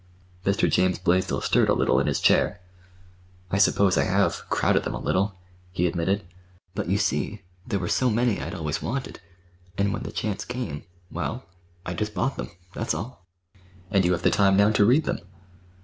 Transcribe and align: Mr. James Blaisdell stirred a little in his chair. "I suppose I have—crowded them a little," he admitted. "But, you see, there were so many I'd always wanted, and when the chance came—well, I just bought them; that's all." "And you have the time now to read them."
Mr. 0.45 0.67
James 0.67 0.97
Blaisdell 0.97 1.41
stirred 1.41 1.69
a 1.69 1.75
little 1.75 1.99
in 1.99 2.07
his 2.07 2.19
chair. 2.19 2.59
"I 3.51 3.59
suppose 3.59 3.99
I 3.99 4.05
have—crowded 4.05 4.81
them 4.83 4.95
a 4.95 4.99
little," 4.99 5.35
he 5.71 5.85
admitted. 5.85 6.23
"But, 6.73 6.89
you 6.89 6.97
see, 6.97 7.43
there 7.67 7.77
were 7.77 7.87
so 7.87 8.09
many 8.09 8.41
I'd 8.41 8.55
always 8.55 8.81
wanted, 8.81 9.19
and 9.77 9.93
when 9.93 10.01
the 10.01 10.11
chance 10.11 10.43
came—well, 10.43 11.45
I 11.85 11.93
just 11.93 12.15
bought 12.15 12.35
them; 12.35 12.49
that's 12.73 12.95
all." 12.95 13.27
"And 13.91 14.03
you 14.03 14.13
have 14.13 14.23
the 14.23 14.31
time 14.31 14.57
now 14.57 14.71
to 14.71 14.85
read 14.85 15.03
them." 15.03 15.19